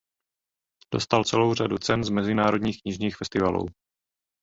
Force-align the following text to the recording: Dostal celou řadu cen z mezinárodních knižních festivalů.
Dostal 0.93 1.23
celou 1.23 1.53
řadu 1.53 1.77
cen 1.77 2.03
z 2.03 2.09
mezinárodních 2.09 2.81
knižních 2.81 3.15
festivalů. 3.17 3.65